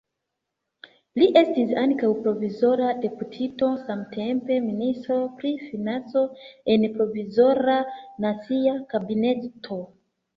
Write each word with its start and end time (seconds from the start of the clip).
Li 1.21 1.25
estis 1.39 1.73
ankaŭ 1.81 2.07
provizora 2.21 2.87
deputito, 3.03 3.69
samtempe 3.89 4.57
ministro 4.69 5.17
pri 5.41 5.51
financo 5.65 6.23
en 6.77 6.87
Provizora 6.95 7.77
Nacia 8.27 8.75
Kabineto. 8.95 9.79